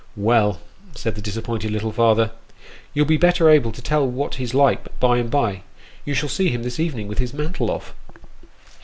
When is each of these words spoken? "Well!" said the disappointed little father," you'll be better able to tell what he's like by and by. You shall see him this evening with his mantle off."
"Well!" 0.31 0.59
said 0.95 1.13
the 1.13 1.21
disappointed 1.21 1.69
little 1.69 1.91
father," 1.91 2.31
you'll 2.95 3.05
be 3.05 3.17
better 3.17 3.51
able 3.51 3.71
to 3.71 3.83
tell 3.83 4.07
what 4.07 4.33
he's 4.41 4.55
like 4.55 4.99
by 4.99 5.19
and 5.19 5.29
by. 5.29 5.61
You 6.05 6.15
shall 6.15 6.27
see 6.27 6.49
him 6.49 6.63
this 6.63 6.79
evening 6.79 7.07
with 7.07 7.19
his 7.19 7.35
mantle 7.35 7.69
off." 7.69 7.93